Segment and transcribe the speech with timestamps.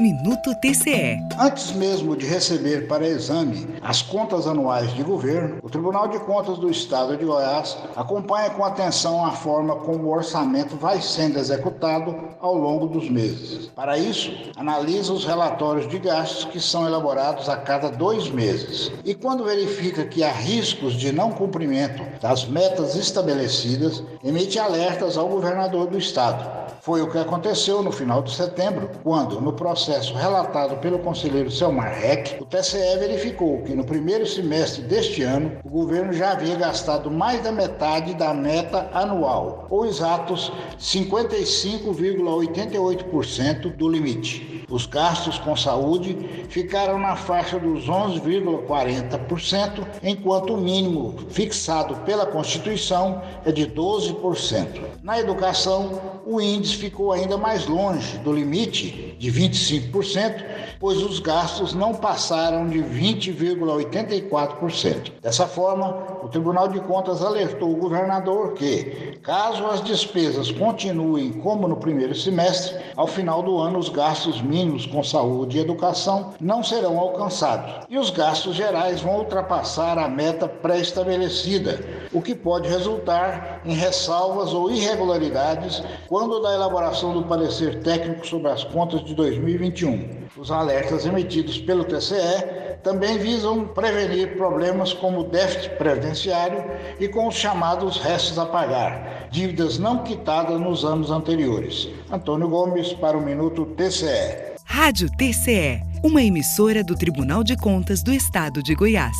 [0.00, 1.20] Minuto TCE.
[1.38, 6.58] Antes mesmo de receber para exame as contas anuais de governo, o Tribunal de Contas
[6.58, 12.12] do Estado de Goiás acompanha com atenção a forma como o orçamento vai sendo executado
[12.40, 13.68] ao longo dos meses.
[13.68, 18.90] Para isso, analisa os relatórios de gastos que são elaborados a cada dois meses.
[19.04, 25.28] E quando verifica que há riscos de não cumprimento das metas estabelecidas, emite alertas ao
[25.28, 30.76] governador do Estado foi o que aconteceu no final de setembro, quando, no processo relatado
[30.78, 36.12] pelo conselheiro Selmar Heck, o TCE verificou que no primeiro semestre deste ano o governo
[36.12, 44.54] já havia gastado mais da metade da meta anual, ou exatos 55,88% do limite.
[44.70, 53.20] Os gastos com saúde ficaram na faixa dos 11,40%, enquanto o mínimo fixado pela Constituição
[53.44, 54.80] é de 12%.
[55.02, 60.44] Na educação, o índice ficou ainda mais longe do limite de 25%,
[60.78, 65.12] pois os gastos não passaram de 20,84%.
[65.22, 71.68] Dessa forma, o Tribunal de Contas alertou o governador que, caso as despesas continuem como
[71.68, 76.62] no primeiro semestre, ao final do ano os gastos mínimos com saúde e educação não
[76.62, 81.80] serão alcançados e os gastos gerais vão ultrapassar a meta pré-estabelecida,
[82.12, 88.50] o que pode resultar em ressalvas ou irregularidades quando da elaboração do parecer técnico sobre
[88.50, 90.24] as contas de 2021.
[90.36, 96.64] Os alertas emitidos pelo TCE também visam prevenir problemas como déficit previdenciário
[97.00, 101.88] e com os chamados restos a pagar, dívidas não quitadas nos anos anteriores.
[102.10, 104.54] Antônio Gomes para o Minuto TCE.
[104.66, 109.16] Rádio TCE, uma emissora do Tribunal de Contas do Estado de Goiás.